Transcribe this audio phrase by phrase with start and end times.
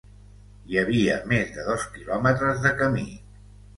[0.71, 3.09] Hi havia més de dos quilòmetres de camí